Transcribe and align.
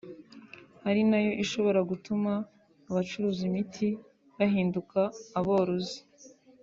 ari 0.89 1.01
na 1.09 1.19
yo 1.25 1.31
ishobora 1.43 1.79
gutuma 1.91 2.31
abacuruza 2.89 3.41
imiti 3.49 3.87
bahinduka 4.37 4.99
abarozi 5.39 5.99